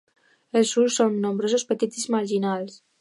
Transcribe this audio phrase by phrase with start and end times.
[0.61, 2.81] Els ulls són nombrosos, petits i marginals.